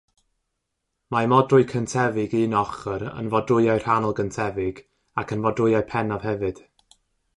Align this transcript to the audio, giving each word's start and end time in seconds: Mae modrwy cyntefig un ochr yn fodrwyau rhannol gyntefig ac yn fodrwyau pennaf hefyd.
Mae 1.15 1.27
modrwy 1.33 1.65
cyntefig 1.73 2.33
un 2.39 2.57
ochr 2.61 3.05
yn 3.09 3.29
fodrwyau 3.35 3.83
rhannol 3.83 4.17
gyntefig 4.21 4.83
ac 5.25 5.35
yn 5.37 5.47
fodrwyau 5.49 5.87
pennaf 5.93 6.27
hefyd. 6.31 6.65